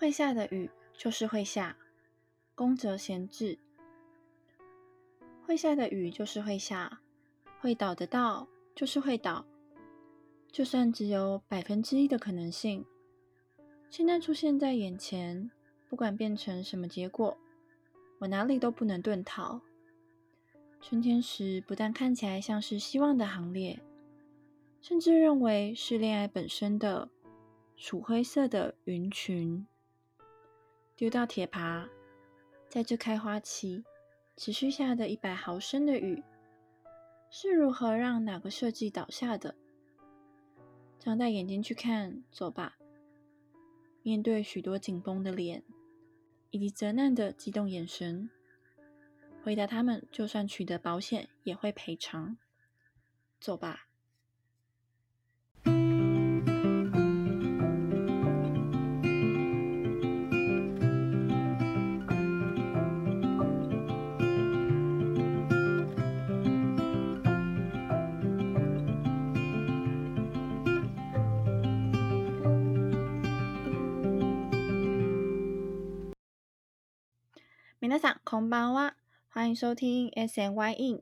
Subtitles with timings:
[0.00, 1.76] 会下的雨就是会下，
[2.54, 3.58] 宫泽贤治。
[5.44, 7.02] 会下的雨就是会下，
[7.60, 9.44] 会倒的倒就是会倒。
[10.50, 12.82] 就算只有百分之一的可能性，
[13.90, 15.50] 现在出现在眼前，
[15.90, 17.36] 不管变成什么结果，
[18.20, 19.60] 我哪里都不能遁逃。
[20.80, 23.78] 春天时，不但看起来像是希望的行列，
[24.80, 27.10] 甚至认为是恋爱本身的
[27.76, 29.66] 鼠灰色的云群。
[31.00, 31.88] 丢到铁耙，
[32.68, 33.82] 在这开花期
[34.36, 36.22] 持续下的一百毫升的雨，
[37.30, 39.54] 是如何让哪个设计倒下的？
[40.98, 42.76] 张大眼睛去看，走吧。
[44.02, 45.64] 面对许多紧绷的脸，
[46.50, 48.28] 以及责难的激动眼神，
[49.42, 52.36] 回答他们：就算取得保险，也会赔偿。
[53.40, 53.86] 走吧。
[77.89, 78.93] 皆さんこんばんは，
[79.29, 81.01] 欢迎收听 S N Y In，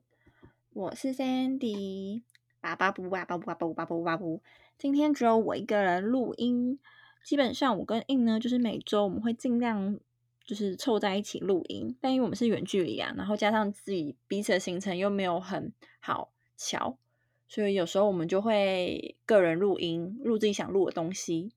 [0.74, 2.24] 我是 Sandy，
[2.60, 4.42] 巴巴布巴巴布巴布巴布巴布，
[4.78, 6.80] 今天只有我一个人录音。
[7.24, 9.98] 基本上我跟 In 呢，就是每周我们会尽量
[10.44, 15.72] 就是凑在一起录音，但因为我们是远距离啊，然后加上自己彼此的行程又没有很
[16.02, 16.98] 好巧，
[17.48, 21.52] 所以有时候我们就会个人录音，录自己想录的东西。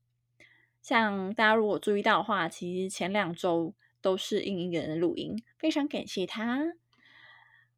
[0.82, 3.74] 像大家如果注意到的话，其实前两周。
[4.01, 6.73] 都是应一个人录音，非常感谢他。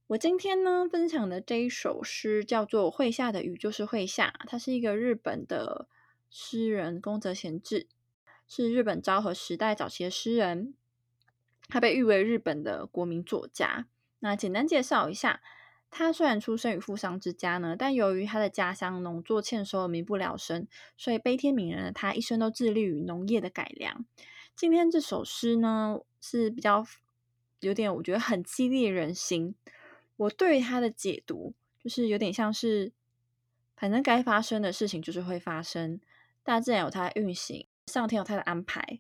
[0.08, 5.88] 我今天呢分享的这一首诗叫做《会下的雨就是会下》，他是一个日本的
[6.30, 7.88] 诗人宫泽贤治，
[8.48, 10.74] 是日本昭和时代早期的诗人，
[11.70, 13.88] 他被誉为日本的国民作家。
[14.20, 15.42] 那简单介绍一下，
[15.90, 20.68] 他虽然出生于富商之家呢，但由于他的家乡农作欠收，民不聊生，
[20.98, 24.06] 所以悲天悯人的他一生都致力于农业的改良。
[24.56, 26.86] 今天这首诗呢是比较
[27.60, 29.56] 有点，我觉得很激励人心。
[30.16, 31.54] 我对它的解读
[31.84, 32.92] 就是有点像是，
[33.76, 36.00] 反正该发生的事情就是会发生，
[36.44, 39.00] 大自然有它的运行，上天有它的安排。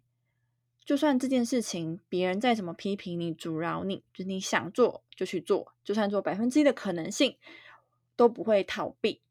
[0.83, 7.37] 就算这件事情别人再怎么批评你、阻挠你，就你想做就去做，就算做百分之一的可能性
[8.15, 9.21] 都不会逃避。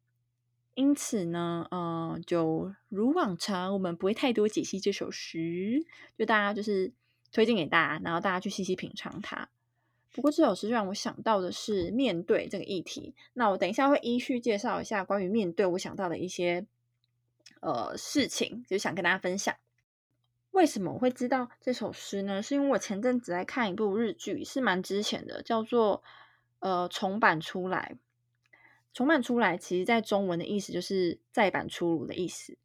[0.75, 5.84] 因此呢，嗯，就如往常，我们不会太多解析这首诗，
[6.16, 6.93] 就大家就是
[7.31, 9.49] 推荐给大家，然后大家去细细品尝它。
[10.15, 16.66] 不过这首诗让我想到的是面对这个议题，那我等一下会依序介绍一下关于面对我想到的一些
[17.61, 19.55] 呃事情，就想跟大家分享。
[20.53, 22.43] 为什么我会知道这首诗呢？
[22.43, 26.03] 是因为我前阵子在看一部日剧，是蛮之前的，叫做
[26.61, 27.97] 呃重版出来。
[28.92, 32.56] 重版出来，其实在中文的意思就是再版出炉的意思。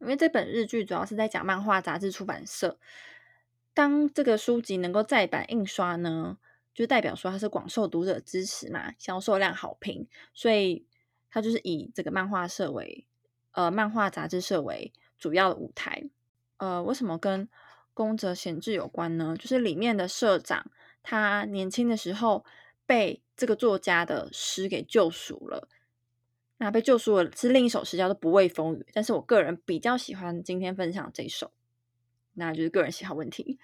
[0.00, 2.78] 因为这本日剧主要是在讲漫画杂志出版社，
[3.74, 6.38] 当这个书籍能够再版印刷呢，
[6.72, 10.86] 就代表说它是广受读者支持嘛，销售量好评，所以
[11.30, 13.06] 它就是以这个漫画社为
[13.50, 16.08] 呃漫画杂志社为主要的舞台。
[16.58, 17.48] 呃，为什么跟
[17.92, 19.36] 宫泽贤治有关呢？
[19.36, 20.70] 就是里面的社长，
[21.02, 22.44] 他年轻的时候
[22.88, 23.22] 被。
[23.40, 25.68] 这个作家的诗给救赎了，
[26.56, 28.78] 那被救赎了是另一首诗，叫做《不畏风雨》。
[28.92, 31.52] 但是我个人比较喜欢今天分享这首，
[32.32, 33.60] 那就是个人喜好问题。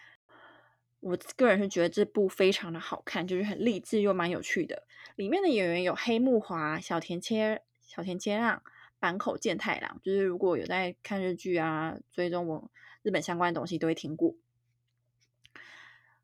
[1.01, 4.87] 我个人是觉得这部非常的好看，就是很励志又蛮有趣的。
[5.17, 8.63] 里面的演员有黑木华、小田切、小田切让、
[9.01, 12.71] 坂口健太郎，就是如果有在看日剧啊、追踪我
[13.03, 14.37] 日本相关的东西，都会听过。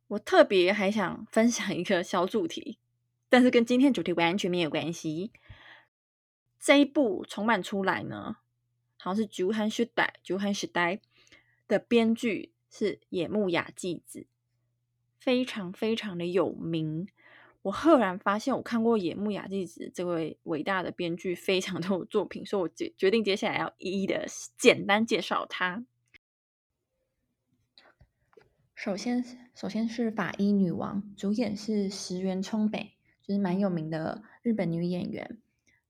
[0.06, 2.78] 我特别还想分享一个小主题。
[3.30, 5.32] 但是跟今天主题完全没有关系。
[6.58, 8.36] 这一部重版出来呢，
[8.98, 10.96] 好像是《九汉时代》《九汉时代》
[11.66, 14.26] 的编剧是野木雅纪子，
[15.18, 17.08] 非常非常的有名。
[17.62, 24.26] 我赫然发现，我看过野木雅纪子这位伟大的编剧非常多的作品，所以我决决定接下来要一一的
[24.58, 25.84] 简单介绍他。
[28.74, 29.22] 首先，
[29.54, 32.94] 首先是《法医女王》，主演是石原聪美。
[33.34, 35.38] 是蛮有名的日本女演员。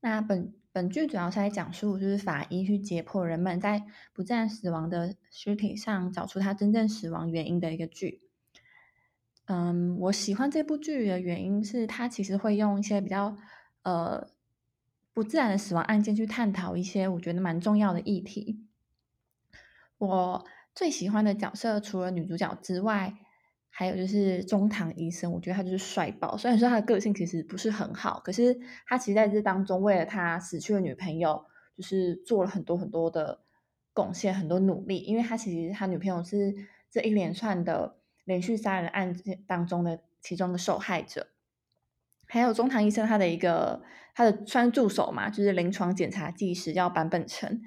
[0.00, 8.22] 那本本剧主要是在讲述，就是法医去解剖人们在不自然死亡的尸体上找出他真正死亡原因的一个剧。
[9.46, 13.36] 嗯，我喜欢这部剧的原因是，它其实会用一些比较
[13.82, 14.28] 呃
[15.12, 18.64] 不自然的死亡案件去探讨一些我觉得蛮重要的议题。
[19.98, 23.12] 我最喜欢的角色除了女主角之外，
[23.72, 26.36] 还有就是中堂医生，我觉得他就是帅爆。
[26.36, 31.44] 虽然说他的个性其实不是很好，可是他其实在这当中为了他死去的女朋友，
[31.76, 33.40] 就是做了很多很多的
[33.94, 34.98] 贡献，很多努力。
[34.98, 36.54] 因为他其实他女朋友是
[36.90, 41.28] 这一连串的连续杀人案件当中的其中的受害者。
[42.26, 43.82] 还有中堂医生他的一个
[44.14, 47.62] 他的穿助手嘛，就是临床检查技师叫坂本成。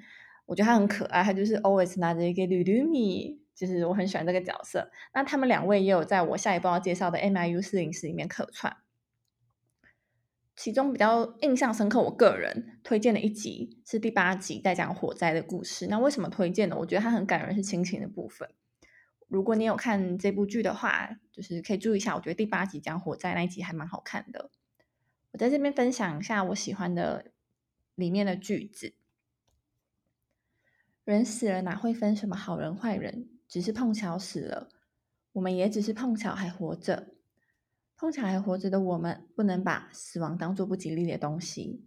[0.46, 4.90] 我觉得他很可爱，他就是 always 拿着一个绿绿米，就是我很喜欢这个角色。
[5.12, 8.76] 那他们两位也有在我下一步要介绍的 MIU 四零四里面客串。
[10.56, 15.88] 其中比较印象深刻，我个人推荐的一集是第八集，在讲火灾的故事。
[15.88, 16.76] 那为什么推荐呢？
[16.78, 18.48] 我觉得它很感人，是亲情的部分。
[19.26, 22.14] 如果你有看这部剧的话，就是可以注意一下。
[22.14, 24.50] 我觉得第八集讲火灾那一集还蛮好看的。
[25.32, 27.32] 我在这边分享一下我喜欢的
[27.96, 28.94] 里面的句子。
[31.04, 33.28] 人死了哪会分什么好人坏人？
[33.54, 34.68] 只是碰巧死了，
[35.30, 37.14] 我们也只是碰巧还活着。
[37.96, 41.86] 碰巧还活着的我们，不能把死亡当做不吉利的东西。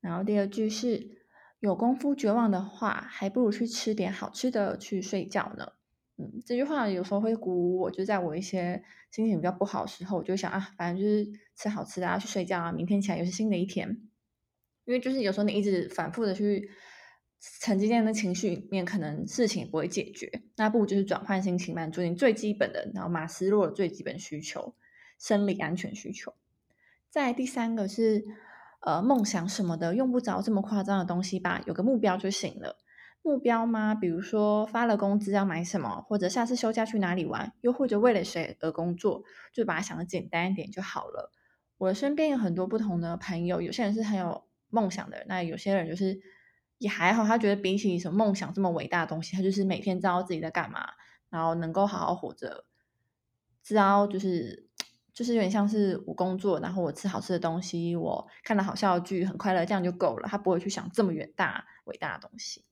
[0.00, 1.24] 然后第二句是：
[1.60, 5.74] 有功夫绝望的话，还不如去吃点好吃的去睡觉呢。
[6.16, 8.82] 嗯，这句话有时候会鼓舞我，就在我一些
[9.12, 14.08] 心情比较不好的时候，我就想啊，反正就是吃好吃的啊，去睡觉啊，明天起来又是新的一天。
[14.84, 16.68] 因为就是有时候你一直反复的去。
[17.40, 20.42] 沉浸在那情绪里面，可能事情不会解决。
[20.56, 24.74] 那不如就是转换心情，满足你最基本的，然后马斯洛的最基本需求——
[25.20, 26.34] 生理安全需求。
[27.10, 28.24] 再第三个是，
[28.80, 32.76] 呃，梦想什么的用不着这么夸张的东西吧，有个目标就行了。
[33.22, 33.94] 目标吗？
[33.94, 41.30] 比如说发了工资要买什么，或者下次休假去哪里玩，又或者为了谁而工作，就把它想的简单一点就好了。
[41.76, 46.20] 我身边有很多不同的朋友，有些人是很有梦想的，那有些人就是。
[46.78, 50.90] 也还好，他觉得比起什么梦想这么伟大的东西，他就是每天知道自己在干嘛，
[51.28, 52.64] 然后能够好好活着，
[53.64, 54.68] 知道就是
[55.12, 60.28] 就是有点像是我工作，然后我吃好吃的东西，我看了好笑的剧，很快乐，这样就够了。
[60.28, 62.64] 他不会去想这么远大伟大的东西。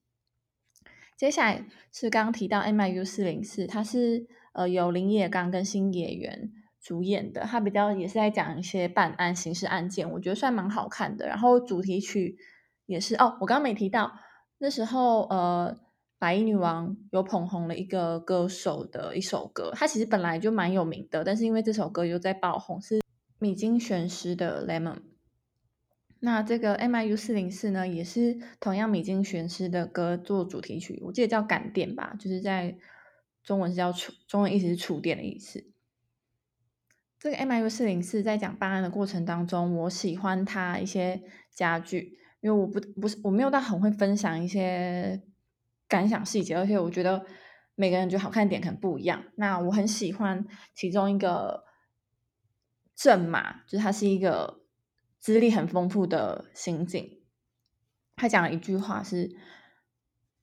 [1.17, 11.26] 接下来是刚刚提到 MIU 四零四，它是呃由林野刚跟新演员主演的，它比较也是在讲一些办案刑事案件，我觉得算蛮好看的。
[11.26, 12.38] 然后主题曲。
[12.87, 14.12] 也是哦，我刚刚没提到，
[14.59, 15.77] 那时候呃，
[16.19, 23.03] 白衣女王有捧红了一个歌手的一首歌，他其实本来就蛮有名的，但是因为这首歌又在爆红，是
[23.38, 24.94] 米津玄师的《Lemon》。
[26.21, 32.79] 那这个 MIU 四零四呢，也是同样米津玄师的歌做主题曲，我记得叫感电吧，就是在
[33.43, 35.65] 中文是叫触，中文意思是触电的意思。
[37.19, 41.23] 这个 MIU 四零四在讲办案的过程当中，我喜欢它一些
[41.53, 42.19] 家具。
[42.46, 45.20] 因为我不不是我没有到很会分享一些
[45.88, 47.26] 感想细节，而且我觉得
[47.75, 49.25] 每个人觉得好看点可能不一样。
[49.34, 51.64] 那我很喜欢其中一个
[52.94, 54.60] 正马，就是他是一个
[55.19, 57.19] 资历很丰富的刑警，
[58.14, 59.26] 他讲了一句话是：，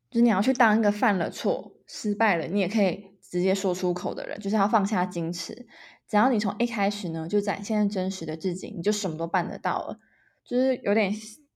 [0.10, 5.66] 就是你要去当一个犯了错、失败了，你也可以直接说出口的人，就是要放下矜持。
[6.06, 10.00] 只要你从一开始呢就展现真实的自己，你就什么都办得到了。
[10.44, 11.14] 就是有点。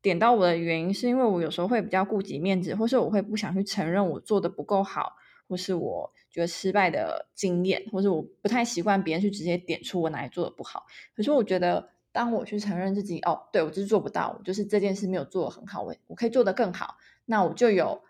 [0.07, 5.17] 点到我的原因是因为我有时候会比较顾及面子，或是我会不想去承认我做的不够好，
[5.49, 10.85] 或是我觉得失败的经验，或是我不太习惯别人去直接点出我哪里做的不好。
[11.13, 18.01] 可是我觉得，当我去承认自己哦，对我就是做不到，就是这件事没有做的很好，我我可以做得更好，那我就有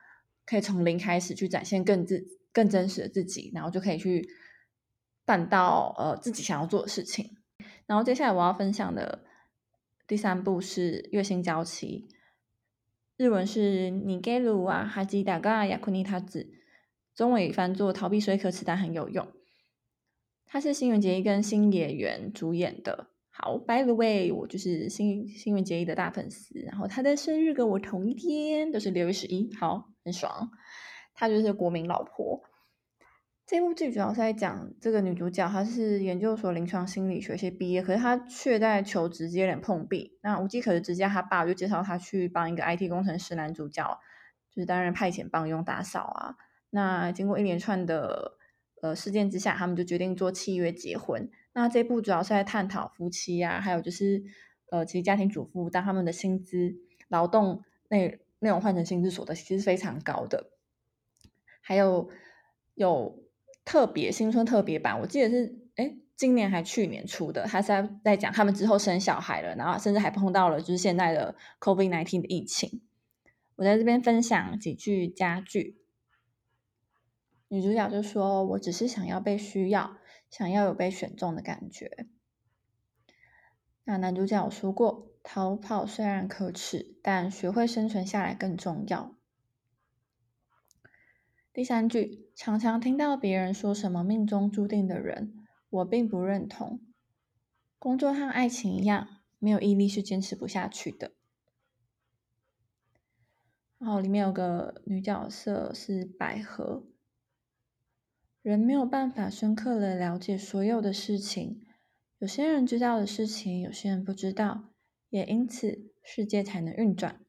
[0.46, 4.30] 可以从零开始去展现更自更真实的自己，然后就可以去
[5.26, 7.38] 办到呃自己想要做的事情。
[7.86, 9.24] 然后接下来我要分享的。
[10.08, 12.08] 第三部是《月薪交期》，
[13.18, 16.48] 日文是尼给鲁啊哈吉达嘎雅库尼塔子，
[17.14, 19.28] 中文翻作逃避虽可耻但很有用。
[20.46, 23.10] 他是新垣结衣跟新演员主演的。
[23.30, 30.50] 好，By the way，我就是新新垣结衣的大粉丝，然后他的生日跟我同一天，都是六月十一，好，很爽。
[31.14, 32.42] 他就是国民老婆。
[33.48, 40.20] 这部剧主要是在讲这个女主角，她是研究所临床心理学系毕业，可是她却在求职接连碰壁。
[40.22, 44.02] 那无计可施之下，她爸就介绍她去帮一个 IT 工程师男主角，
[44.52, 46.36] 就是担任派遣帮佣打扫啊。
[46.72, 48.34] 那经过一连串的
[48.82, 51.32] 呃事件之下，他们就决定做契约结婚。
[51.54, 54.22] 那这部主要是在探讨夫妻啊，还有就是
[54.72, 56.76] 呃其实家庭主妇，当他们的薪资
[57.08, 60.52] 劳动内内容换成薪资所得，其实非常高的，
[61.62, 62.10] 还有
[62.76, 63.26] 有。
[63.68, 67.44] 特别新春特别版，我记得是哎，今年还去年出的。
[67.44, 72.82] 他在在讲他们之后生小孩了，然后甚至还碰到了就是现在的 COVID nineteen 的疫情。
[73.58, 75.82] 我在这边分享几句佳句。
[77.50, 79.98] 女主角就说：“我只是想要被需要，
[80.30, 82.08] 想要有被选中的感觉。”
[83.84, 89.18] 那男主角有说过：“逃跑虽然可耻，但学会生存下来更重要。”
[91.52, 95.34] 第三句，常常听到别人说什么命中注定的人，
[95.72, 96.80] 我并不认同。
[97.80, 101.14] 工作和爱情一样，没有毅力是坚持不下去的。
[103.80, 106.84] 然后里面有个女角色是百合。
[108.44, 111.66] 人没有办法深刻的了解所有的事情，
[112.20, 114.70] 有些人知道的事情，有些人不知道，
[115.10, 117.20] 也因此世界才能运转。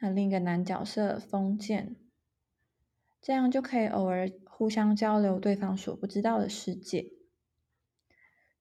[0.00, 1.94] 那另一个男角色封建。
[3.24, 7.06] 这样就可以偶尔互相交流对方所不知道的世界。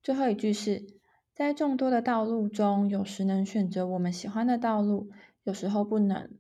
[0.02, 0.88] 最后一句是
[1.34, 5.12] 在众多的道路中，有时能选择我们喜欢的道路，
[5.44, 6.32] 有时候不能。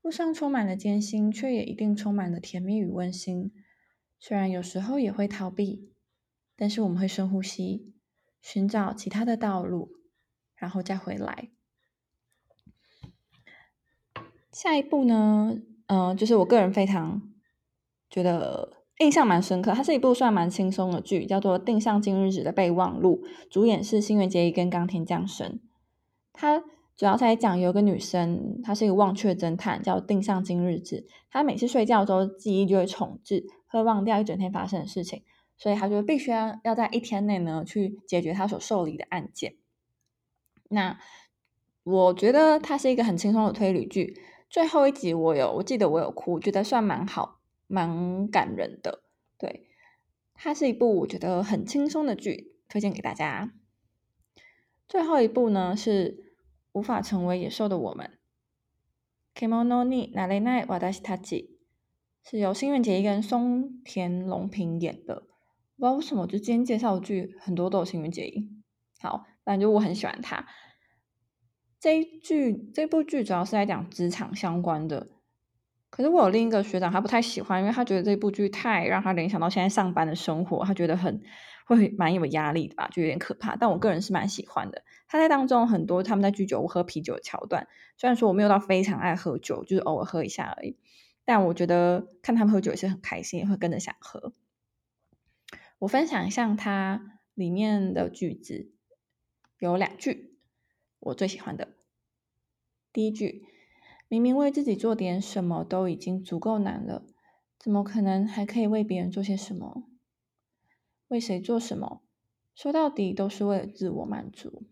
[0.00, 3.52] 路上充满了艰辛，却也一定充满了甜蜜与温馨。
[4.18, 5.92] 虽然有时候也会逃避，
[6.56, 7.94] 但是我们会深呼吸，
[8.40, 9.92] 寻找其他的道路，
[10.56, 11.50] 然后再回来。
[14.50, 15.62] 下一步呢？
[15.86, 17.31] 嗯，就是我个人非常。
[18.12, 25.58] 觉得印象蛮深刻，它是一部算蛮轻松的剧，叫做《定向今日子的备忘录》，主演是新垣结衣跟冈田将生。
[26.34, 26.62] 它
[26.94, 31.06] 主要在讲有个女生，她是一个忘却侦探，叫定向今日子。
[31.30, 35.22] 她每次睡觉之后，记忆就会重置，会忘掉一整天发生的事情，
[35.56, 39.54] 所以她就必须要要在一天内呢去解决她所受理的案件。
[40.68, 40.98] 那
[41.82, 44.20] 我觉得它是一个很轻松的推理剧。
[44.50, 47.40] 最后一集我有，我记得我有哭，觉得算蛮好。
[47.72, 49.02] 蛮感人的，
[49.38, 49.66] 对，
[50.34, 53.54] 它是一部我觉得很轻松的剧，推荐给大家。
[54.86, 56.34] 最后一部呢是
[56.72, 58.18] 无法成为野兽的我们
[59.34, 61.48] ，Kemono ni nare na wadashitachi，
[62.22, 65.22] 是由新垣结衣跟松田龙平演的。
[65.76, 68.50] 不知道为什么，就今天介绍的剧很多都有新垣结衣。
[69.00, 70.46] 好，反正就我很喜欢他。
[71.80, 75.08] 这一剧这部剧主要是在讲职场相关的。
[75.92, 81.20] 可是我有另一个学长，他不太喜欢，因为他觉得这部剧太让他联想到现在上班的生活，他觉得很
[81.66, 83.56] 会蛮有压力的吧，就有点可怕。
[83.56, 84.82] 但我个人是蛮喜欢的。
[85.06, 87.68] 他在当中很多他们在居酒屋喝啤酒的桥段，
[87.98, 90.78] 虽然说我没有到非常爱喝酒，就是偶尔喝一下而已，
[91.26, 94.32] 但我觉得看他们喝酒也是很开心，也会跟着想喝。
[95.78, 98.72] 我分享一下它里面的句子，
[99.58, 100.38] 有两句
[101.00, 101.68] 我最喜欢的，
[102.94, 103.44] 第一句。
[104.12, 107.06] 明明为自己做点什么都已经足够难了，
[107.58, 109.84] 怎么可能还可以为别人做些什么？
[111.08, 112.02] 为谁做什么？
[112.54, 114.64] 说到底都是为了自我满足。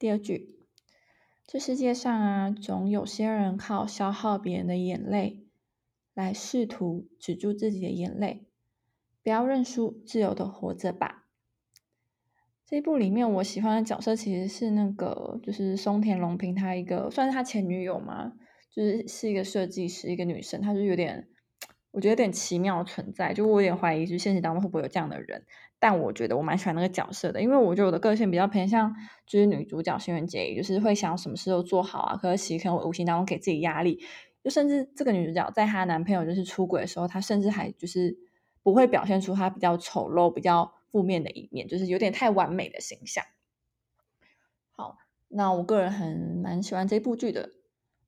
[0.00, 0.58] 第二句，
[1.46, 5.46] 这世界上啊，总有些人靠消耗别人的眼泪
[6.12, 8.48] 来试图止住自己的眼泪。
[9.22, 11.25] 不要认输，自由的活着吧。
[12.68, 18.32] 这一部里面，我喜欢的角色其实是那个，就是松田龙平，他一个算是他前女友嘛，
[18.74, 21.28] 就是是一个设计师，一个女生，她就有点，
[21.92, 25.44] 我觉得有点奇妙的存在，就我有点怀疑，就现实当中会不会有这样的人？
[25.78, 28.92] 但我觉得我蛮喜欢那个角色的，因为我觉得我的个性比较偏向，
[29.28, 34.00] 就是女主角新垣结衣，就是会想什么事都做好啊，可是其实可能无形当中给自己压力，
[34.42, 38.16] 就甚至这个女主角在她男朋友就是出轨的时候，她甚至还就是
[38.64, 40.72] 不会表现出她比较丑陋，比较。
[40.96, 43.22] 负面的一面就是有点太完美的形象。
[44.70, 44.96] 好，
[45.28, 47.50] 那我个人很蛮喜欢这部剧的。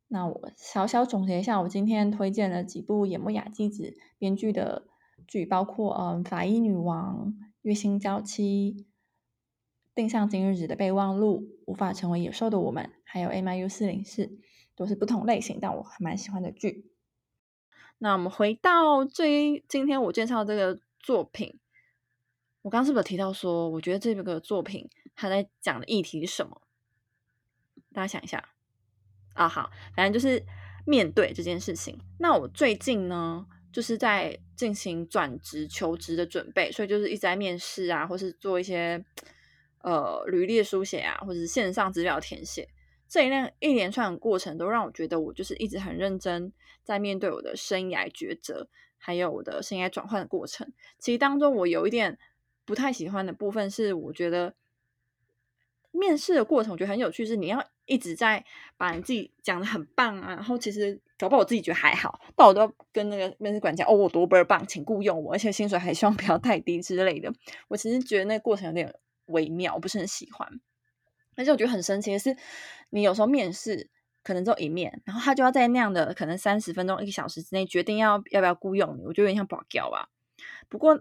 [0.06, 4.86] 那我小小总结一下，我今天推荐了几部野木雅纪子编剧的
[5.26, 7.26] 剧，包括嗯《法医女王》
[7.60, 8.74] 《月薪娇妻》
[9.94, 14.24] 《定向今日子的备忘录》《无法成为野兽的我们》，还有《M I U 四零四》，
[14.74, 16.90] 都是不同类型，但我还蛮喜欢的剧。
[17.98, 21.60] 那我们回到最今天我介绍这个作品。
[22.62, 26.60] 我刚是不是提到说，我觉得这个作品它在讲的议题是什么？
[27.94, 28.46] 大家想一下
[29.34, 30.44] 啊，好，反正就是
[30.84, 31.98] 面对这件事情。
[32.18, 39.02] 那我最近呢，就是在进行转职求职的准备，所以就是一直在面试啊，或是做一些
[39.82, 42.68] 呃履历书写啊，或者是线上资料填写
[43.08, 50.70] 这一连一连串的过程，都让我觉得我就是一直很认真在面对我的生涯抉择，还有我的生涯转换的过程。
[50.98, 52.18] 其实当中我有一点。
[52.68, 54.52] 不太喜欢的部分是，我觉得
[55.90, 58.44] 面试的过程我觉得很有趣，是你要一直在
[58.76, 67.32] 把你自己讲的很棒啊，然后其实搞不好我自己觉得还好，但我都要跟那个面试官讲哦，我多倍棒，请雇佣我，而且薪水还希望不要太低之类的。
[67.68, 68.94] 我其实觉得那个过程有点
[69.28, 70.60] 微妙，我不是很喜欢。
[71.36, 72.36] 而且我觉得很神奇的是，
[72.90, 73.88] 你有时候面试。
[74.24, 80.10] 可能只有一面，然后他就要在那样的可能三十分钟、一个小时之内决定要要不要雇佣你，我觉得有点像保教吧。
[80.68, 81.00] 不过，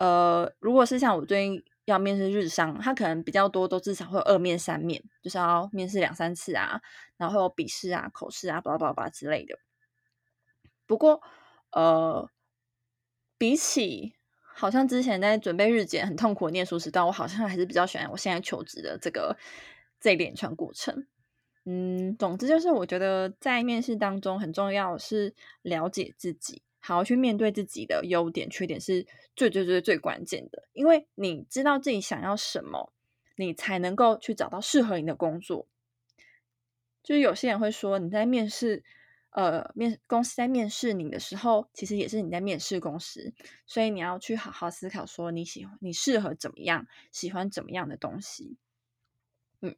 [0.00, 6.80] 呃，如果是像我最近要面试日商，他可能比较多，都至少会有二面、三面，就是要面试两三次啊，
[7.18, 9.58] 然后有笔试啊、口试啊、巴拉巴拉之类的。
[10.86, 11.20] 不过，
[11.72, 12.30] 呃，
[13.36, 14.14] 比起
[14.54, 19.36] 好像之前在准备日检很痛苦的念书时段，我好像还是比较喜欢我现在求职的这个
[20.00, 21.06] 这一连串过程。
[21.66, 29.06] 嗯，总之就是我觉得在面试当中很重要是了解自己，好好去面对自己的优点、缺点是
[29.36, 30.68] 最最最最关键的。
[30.72, 32.92] 因为你知道自己想要什么，
[33.36, 35.68] 你才能够去找到适合你的工作。
[37.02, 38.82] 就是有些人会说你在面试。
[39.32, 43.32] 呃，面公司在面试你的时候，其实也是你在面试公司，
[43.64, 48.56] 所以你要去好好思考，说你喜欢、你适合怎么样，喜欢怎么样的东西。
[49.60, 49.76] 嗯，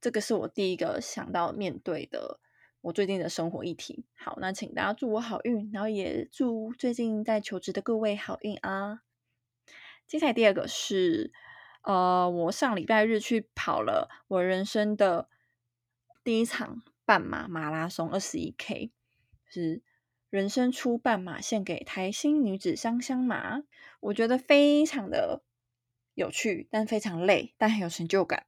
[0.00, 2.38] 这个是我第一个想到面对的
[2.82, 4.04] 我最近的生活议题。
[4.14, 9.00] 好，那请大家祝我好运，然后也祝最近在求职的各位好运啊。
[10.06, 11.32] 接下来第二个是，
[11.82, 15.30] 呃，我上礼拜日去跑了我人生的
[16.22, 16.82] 第一场。
[17.04, 18.92] 半马马拉松二十一 K
[19.44, 19.82] 是
[20.30, 23.64] 人生初半马，献给台新女子香香马。
[23.98, 25.42] 我觉得非常的
[26.14, 28.46] 有趣，但非常累，但很有成就感。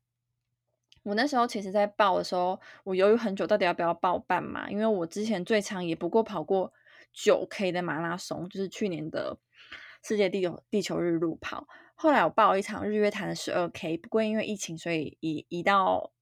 [1.05, 6.73] 我那时候其实，在报的时候，我犹豫很久，到底要不要报半马，因为我之前最长也不过跑过
[7.13, 9.39] 九 K 的马拉松，就是去年的
[10.03, 11.69] 世界地球地球日路跑。
[11.95, 16.13] 后来我报一场日月潭的十二 K，不过因为疫情，所以移移到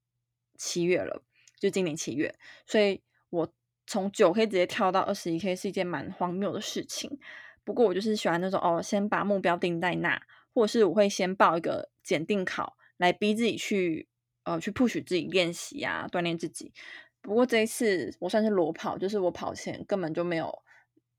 [0.59, 1.23] 七月了。
[1.59, 2.35] 就今年七月，
[2.67, 3.49] 所以我
[3.87, 7.21] 从九 K 直接跳到二十一 K 是一件蛮荒谬的事情。
[7.63, 10.21] 不过我就是喜欢那种哦，先把目标定在那，
[10.53, 14.09] 或者是我会先报一个检定考来逼自己去
[14.45, 16.73] 呃去 push 自己练习啊，锻炼自己。
[17.21, 20.53] 不过这一次我算是裸跑，就是我跑前根本就没有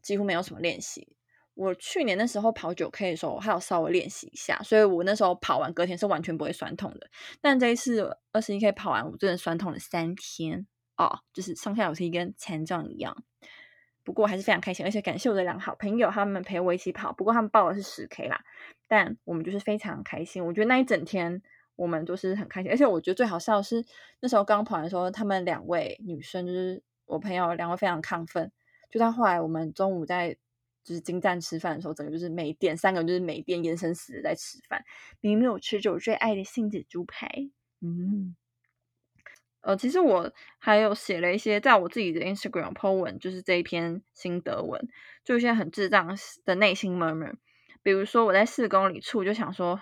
[0.02, 1.16] 几乎没有什么练习。
[1.56, 7.08] 我去年那时候跑九 K 的时候，还有稍微练习一下，所以我那时候跑完隔天是完全不会酸痛的。
[7.42, 10.66] 但这一次二十一 K 跑完，我真的酸痛了三天
[10.98, 13.24] 哦，就是上下楼梯跟残障一样。
[14.04, 17.14] 不过还是非常开心，而且感谢我的两好朋友，他们陪我一起跑。
[17.14, 18.44] 不过他们报的是十 K 啦，
[18.88, 20.44] 但我们就是非常开心。
[20.44, 21.42] 我觉得那一整天
[21.76, 23.84] 我们都是很开心，而且我觉得最好笑的是
[24.20, 28.52] 那时候刚跑完的时候，他们两位女生就是我朋友两位非常亢奋。
[28.90, 30.38] 就到后来我们中午在。
[30.86, 34.84] 就是金站吃饭的时候，整个就是没电，三个人就是没电，眼神死的在吃饭。
[35.22, 38.36] 明明有吃着我最爱的杏子猪排，嗯，
[39.62, 44.90] 呃，其实我还有写了一些在我自己的 Instagram po 文，就是这一篇心得文，
[45.24, 47.36] 就一些很智障的内心 murmur。
[47.82, 49.80] 比如说我在四公里处就想说，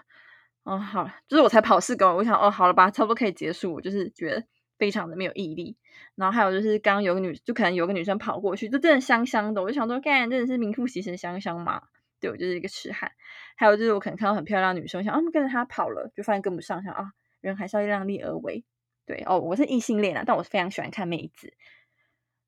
[0.64, 4.44] 哦，好，就是我才跑四公里，我想，哦，好了吧，差不多可以结束，我就是觉得。
[4.78, 5.78] 非常的没有毅力，
[6.16, 11.84] 然后还有就是刚刚有个女，就可能有个女生跑过去，就真的香香的，我就想说，干真的是名副其实香香嘛？
[12.20, 13.12] 对我就是一个痴汉。
[13.56, 18.66] 还有就是我可能看到很漂亮女生，想啊跟着她跑了，就发现跟不上，想啊人还是要量力而为。
[19.06, 21.54] 对哦，我是异性恋啊，但我是非常喜欢看妹子。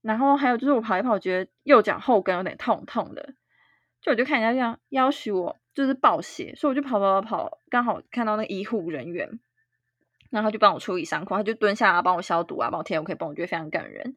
[0.01, 3.35] 然后还有就是我跑一跑，觉得右脚后跟有点痛痛的，
[4.01, 9.39] 就我就看人家这样要求我就是暴血，所以我就跑跑跑跑，刚好看到那医护人员。
[10.29, 14.15] 然后他就帮我处理伤口，他就蹲下来帮我消毒啊，帮我贴 OK 绷，我觉得非常感人。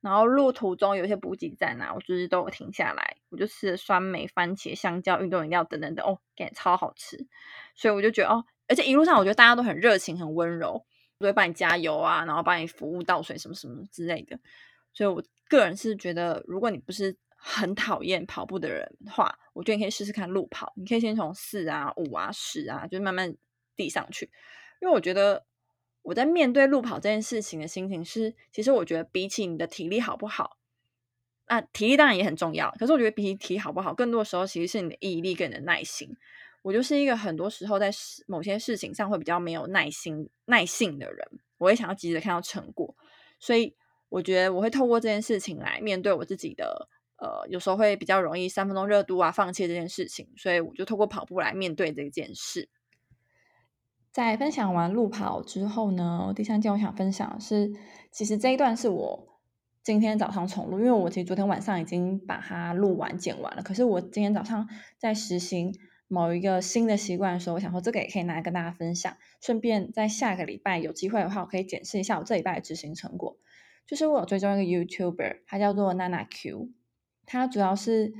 [0.00, 7.26] 然后路途中有一些补给站啊，我就是都停下来，我就吃了酸梅、番茄、香蕉、运动饮料等等的，哦，感觉超好吃。
[7.74, 10.84] 所以我就觉得哦，而且一路上我觉得大家都很热情、很温柔，
[11.18, 14.38] 都会帮你加油啊，然后帮你服务倒水什么什么之类的。
[14.92, 20.74] 所以我个人是觉得，如果你不是很讨厌跑步的人话，我觉得你可以试试看路跑。
[20.76, 23.34] 你可以先从四啊、五啊、十啊，就是慢慢
[23.74, 24.30] 递上去，
[24.80, 25.46] 因为我觉得。
[26.02, 30.56] 我在面对路跑这件事情的心情是，其实我觉得比起你的体力好不好，
[31.44, 32.70] 啊，体力当然也很重要。
[32.78, 36.16] 可是我觉得比起体力好不好，更多的时候其实是你的毅力跟你的耐心。
[36.62, 37.90] 我就是一个很多时候在
[38.26, 42.96] 某些事情上会比较没有耐心、耐性的人，我也想要急着看到成果。
[43.38, 43.74] 所以
[44.08, 50.28] 我觉得我会透过这件事情来面对我自己的，呃，有时候会比较容易三分钟热度啊，放弃这件事情。
[50.36, 52.68] 所以我就透过跑步来面对这件事。
[54.10, 57.70] 在分享完路跑之后呢，第三件我想分享的是，
[58.10, 59.40] 其实这一段是我
[59.82, 63.62] 今天早上重录，因为我其实昨天晚上已经把它录完剪完了。
[63.62, 65.72] 可是我今天早上在实行
[66.08, 73.36] 某一个新的习惯的时候，我想说这个也可以拿来跟大家分享，顺便在下个礼拜有机会的话，我可以检视一下我这礼拜的执行成果。
[73.86, 76.70] 就是我有追踪一个 YouTuber，他叫做娜娜 Q，
[77.28, 78.12] 她主要是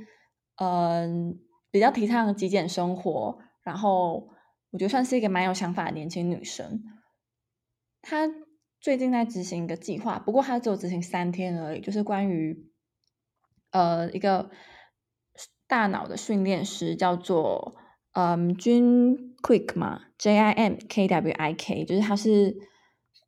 [0.55, 1.37] 嗯
[1.69, 4.29] 比较提倡极简生活，然后。
[4.71, 6.83] 我觉得算是一个蛮有想法的年轻女生。
[8.03, 8.29] 她
[8.79, 12.69] 最近在执行一个计划，不过她只有执行三天而已，就是关于
[13.71, 14.51] 呃一个
[15.67, 17.77] 大脑的训练师，叫做
[18.11, 22.55] 嗯 Jim Quick 嘛，J I M K W I K，就是他是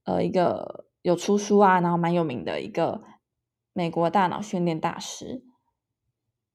[0.06, 3.02] 呃一个有出书啊，然后蛮有名的一个
[3.74, 5.42] 美国大脑训练大师。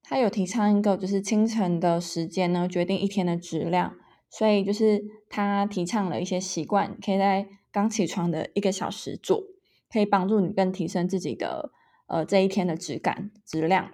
[0.08, 3.96] 他有提倡一个就是清晨的时间呢，决定一天的质量，
[4.30, 9.42] 所以就是他提倡了一些习惯，可以在刚起床的一个小时做，
[9.92, 11.72] 可以帮助你更提升自己的
[12.06, 13.90] 呃这一天的质感质量。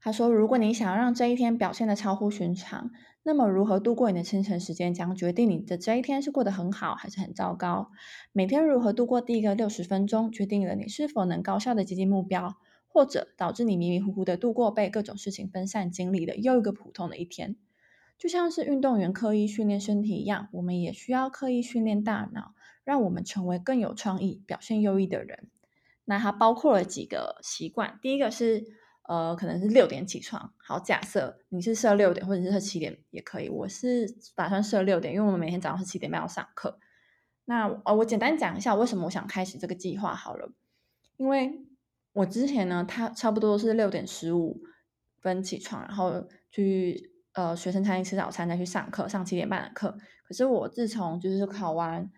[0.00, 2.90] 他说，如果你想要让这一天表现的超乎寻常，
[3.22, 7.92] 那么如何度过你的清晨时间，将决定你的这一天是过得很好还是很糟糕。
[8.32, 12.56] 每天如何度过第一个六十分钟，决定了你是否能高效的接近目标。
[12.96, 17.54] 或者导致你迷迷糊糊的度过被各种事情分散精力的又一个普通的一天，
[18.16, 22.54] 就像是运动员刻意训练身体一样，我们也需要刻意训练大脑，
[22.84, 25.50] 让我们成为更有创意、表现优异的人。
[26.06, 28.64] 那它包括了几个习惯，第一个是
[29.02, 30.54] 呃，可能是六点起床。
[30.56, 33.50] 好，假设你是设六点，或者是设七点也可以。
[33.50, 36.78] 我是打算设六点，因为我们每天早上是七点半要上课。
[37.44, 40.50] 那呃，我简单讲一下为什么我想开始这个计划好了，
[41.18, 41.65] 因为。
[42.16, 44.58] 我之前呢，他差不多是六点十五
[45.20, 49.94] 分起床，然后去呃学生餐厅吃早餐，再去上课，上七点半的课。
[50.26, 52.10] 可是我自从就是考完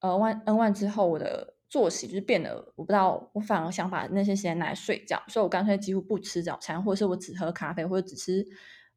[0.00, 8.44] 呃万 N 万之后，我的作息就是变得，我不知道，我反而想把那些时间拿来睡觉，所以我干脆几乎不吃早餐，或者是我只喝咖啡，或者只吃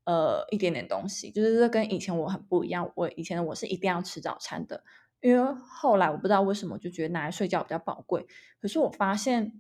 [0.04, 2.92] 呃一点点东西，就是跟以前我很不一样。
[2.98, 4.84] 我以前我是一定要吃早餐的，
[5.22, 8.28] 因为后来我不知道为什么就觉得拿来睡觉比较宝贵。
[8.60, 9.54] 可是我发现。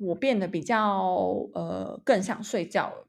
[0.00, 3.08] 我变得比较呃更想睡觉了。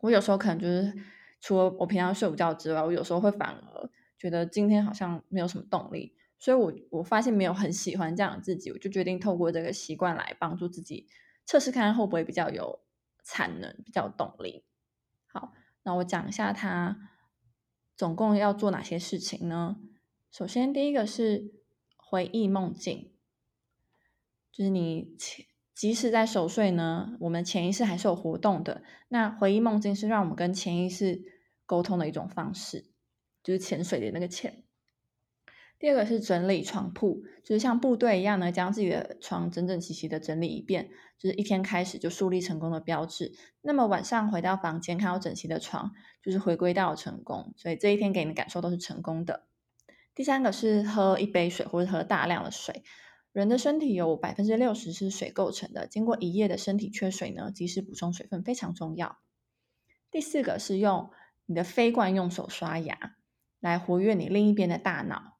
[0.00, 0.94] 我有时候可能就是
[1.40, 6.14] 除了我平常睡午觉之外，我有时候会反而觉得今天好像没有什么动力。
[6.40, 11.08] 所以，我我发现没有很喜欢这样的自己，我就决定透过这个习惯来帮助自己
[11.44, 12.78] 测试看看会不会比较有
[13.24, 14.64] 产能，比较有动力。
[15.26, 17.10] 好，那我讲一下它
[17.96, 19.78] 总共要做哪些事情呢？
[20.30, 21.52] 首先，第一个是
[21.96, 23.10] 回忆梦境，
[24.52, 25.47] 就是你前。
[25.78, 28.82] 即使在熟睡呢，我们潜意识还是有活动的。
[29.06, 31.22] 那回忆梦境是让我们跟潜意识
[31.66, 32.86] 沟通的一种方式，
[33.44, 34.64] 就是潜水的那个潜。
[35.78, 43.32] 第二个是整理床铺，就是像部队一样呢，将自己的床整整齐齐的整理一遍，就是一天开始就树立成功的标志。
[43.60, 47.54] 那么晚上回到房间看到整齐的床，就是回归到成功。
[47.56, 49.44] 所以这一天给你的感受都是成功的。
[50.16, 52.82] 第三个是喝一杯水或者喝大量的水。
[53.38, 59.20] 人的身体有百分之六十是水构成的，经过一夜的身体缺水呢，及时补充水分非常重要。
[60.10, 61.10] 第四个是用
[61.46, 63.14] 你的非惯用手刷牙
[63.60, 65.38] 来活跃你另一边的大脑。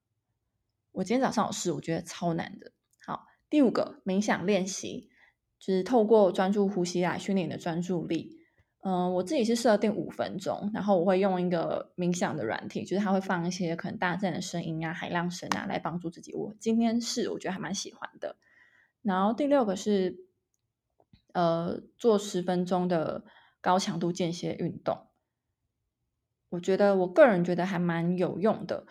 [0.92, 2.70] 我今天早上有试，我觉得超难的。
[3.04, 5.10] 好，第五个冥想练习，
[5.58, 8.37] 就是透过专注呼吸来训练你的专注力。
[8.82, 16.32] 嗯，我自己是设定五分钟，然后我会用一个冥想的软体，就是它会放一些可能大自然的声音啊、海浪声啊，来帮助自己。
[16.32, 18.36] 我今天是我觉得还蛮喜欢的。
[19.02, 20.16] 然后第六个是，
[21.32, 23.24] 呃，做十分钟的
[23.60, 25.08] 高强度间歇运动，
[26.50, 28.86] 我觉得我个人觉得还蛮有用的。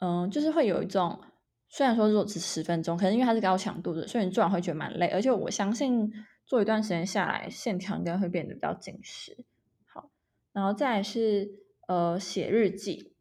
[0.00, 1.20] 嗯，就是会有一种，
[1.68, 6.12] 虽然说如果只十分钟，可能因为它是高强度的，所以你做完会觉得蛮累，而且我相信。
[6.48, 9.44] 做一段时间下来，线条应该会变得比较紧实。
[9.84, 10.10] 好，
[10.52, 13.12] 然后再是呃写日记。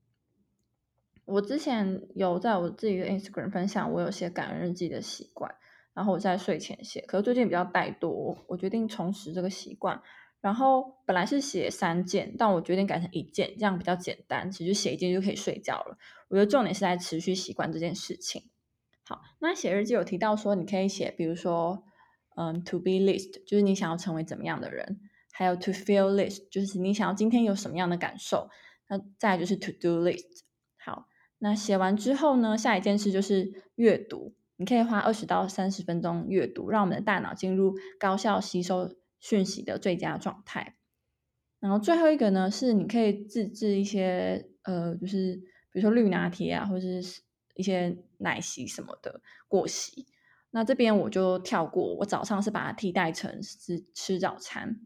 [1.25, 5.53] 我之前有在我自己的 Instagram 分享，我有写感恩日记的习惯，
[5.93, 7.01] 然后我在睡前写。
[7.01, 10.01] 可是最近比较怠惰，我决定重拾这个习惯。
[10.39, 15.97] 然后本来是写三件，但我决定改成一件，这样比较简单，其实写一件就可以睡觉了。
[16.29, 18.49] 我觉得重点是在持续习惯这件事情。
[19.03, 21.83] 好，那写日记有提到说，你可以写，比如说。
[22.39, 25.00] 嗯，to be list 就是你想要成为怎么样的人，
[25.32, 28.50] 还有 to feel list 就是你想要今天有什么样的感受。
[28.88, 30.43] 那再就是 to do list。
[30.78, 31.08] 好，
[31.39, 34.36] 那写完之后呢，下一件事就是阅读。
[34.56, 40.78] 你可以花二十到三十分钟阅读，让我们的大脑进入高效吸收讯息的最佳状态。
[41.60, 45.36] 然后最后一个呢，是你可以自制一些呃，就是
[45.71, 47.21] 比如说绿拿铁啊，或者是
[47.56, 50.06] 一些奶昔什么的过期。
[50.49, 54.79] 那这边我就跳过，我早上是把它替代成是吃早餐。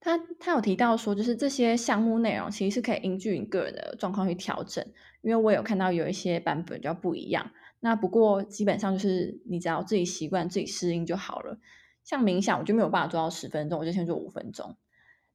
[0.00, 4.84] 他他有提到说，就是这些项目内容其实是可以依据你个人的状况去调整，
[5.22, 7.52] 因为我有看到有一些版本就要不一样。
[7.78, 11.58] 那不过基本上就是你只要自己习惯、自己适应就好了。
[12.02, 14.76] 像冥想，我就没有办法做到十分钟，我就先做五分钟。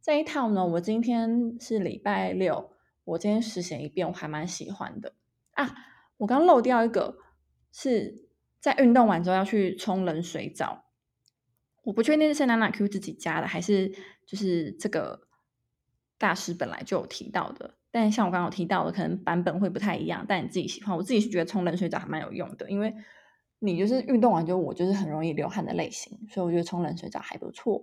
[0.01, 2.71] 这一套呢，我今天是礼拜六，
[3.05, 5.13] 我今天实行一遍，我还蛮喜欢的
[5.51, 5.73] 啊。
[6.17, 7.17] 我刚漏掉一个。
[7.69, 8.26] 是
[8.67, 10.83] 在运动完之后要去冲冷水澡。
[11.83, 13.87] 我不确定是娜娜 Q 自己加的，还是
[14.25, 15.21] 就是这个
[16.17, 17.75] 大师本来就有提到的。
[17.91, 20.25] 但像我刚刚提到的，可能版本会不太一样。
[20.27, 22.93] 但你自己喜欢，我自己是觉得冲冷水澡还蛮有用的，因为
[23.59, 27.81] 你就是运动完就我就是很容易流汗的类型，所以我觉得冲冷水澡还不错。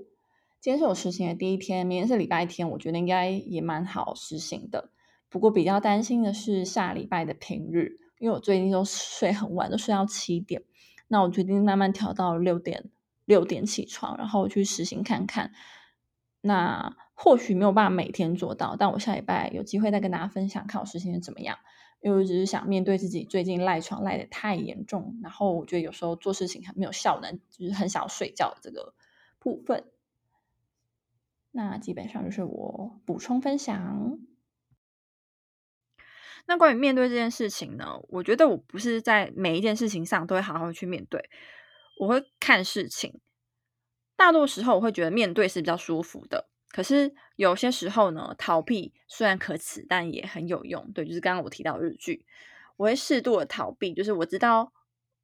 [0.60, 4.90] 今天是我实行的第一天，明天是礼拜天，我觉得应该也蛮好实行的。
[5.30, 10.62] 不过比较担心的是下礼拜的平日，因为我最近都睡很晚，都睡到七点。
[11.08, 12.90] 那我决定慢慢调到六点，
[13.24, 15.52] 六点起床，然后去实行看看。
[16.40, 21.58] 那或许没有办法每天做到，但我下礼拜有机会再跟大家分享，看我实行的怎么样。
[22.00, 28.92] 因为我只是想面对自己最近赖床赖的太严重，然后我觉得有时候做事情很没有效能，就是很想要睡觉的这个
[29.38, 29.84] 部分。
[31.50, 34.18] 那基本上就是我补充分享。
[36.46, 41.30] 那关于面对这件事情呢，我觉得我不是在每一件事情上都会好好去面对，
[41.98, 43.20] 我会看事情。
[44.16, 50.92] 大多时候我会觉得面对是比较舒服的，可是有些时候呢，逃避虽然可耻，但也很有用。
[50.92, 52.26] 对，就是刚刚我提到日剧，
[52.76, 54.72] 我会适度的逃避，就是我知道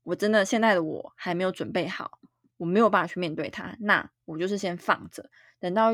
[0.03, 2.19] 我真的现在的我还没有准备好，
[2.57, 5.31] 我没有办法去面对它，那我就是先放着，
[5.61, 5.91] 等到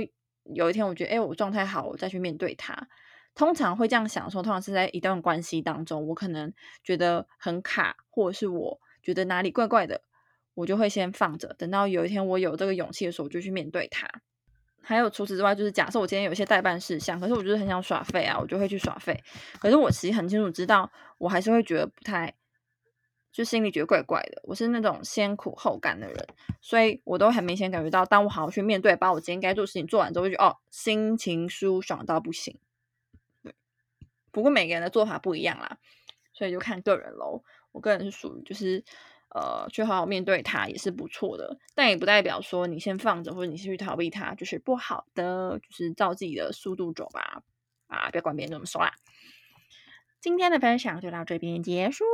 [0.55, 2.89] 有一天我觉得哎，我状态好，我再去面对它。
[3.37, 10.03] 通常会这样想说，通常是在一段关系当中，我可能觉得很卡，或者是我觉得哪里怪怪的。
[10.55, 14.09] 我就会先放着，等到有一天我有这个勇气的时候，我就去面对它。
[14.81, 19.23] 还有除此之外，就是假设我今天有一些代办事项，可是我就是很想耍废啊，我就会去耍废。
[19.61, 22.35] 可是我其实很清楚知道，我还是会觉得不太，
[23.31, 24.41] 就心里觉得怪怪的。
[24.45, 26.27] 我是那种先苦后甘的人，
[26.63, 32.57] 所以我都很明显感觉到，当我好好去面对，把我今天该做的事情做完之后，就哦，心情舒爽到不行。
[34.37, 35.79] 不过每个人的做法不一样啦，
[36.33, 37.43] 所以就看个人喽。
[37.73, 38.85] 我个人是属于就是。
[39.29, 47.43] 呃，去好好面对它也是不错的，但也不代表说你先放着或者你先去逃避它就是不好的，就是照自己的速度走吧，
[47.89, 48.93] 啊，不要管别人怎么说啦。
[50.21, 52.05] 今天的分享就到这边结束，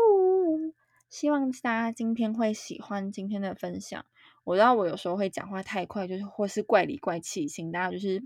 [1.11, 4.05] 希望大家今天会喜欢今天的分享。
[4.43, 8.25] 我知道我有时候会讲话太快，就是或是怪里怪气，请大家就是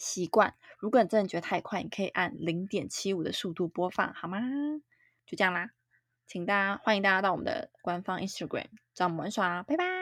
[0.00, 0.54] 习惯。
[0.78, 4.40] 如果你真的觉得太快，你可以按零点七五的速度播放，好吗？
[5.26, 5.70] 就这样啦。
[6.26, 9.99] 请大家欢迎大家到我们的官方 Instagram 找我们玩耍，拜拜。